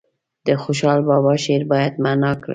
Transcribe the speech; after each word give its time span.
د 0.47 0.49
خوشحال 0.63 0.99
بابا 1.09 1.33
شعر 1.43 1.63
باید 1.71 1.93
معنا 2.03 2.31
کړي. 2.41 2.49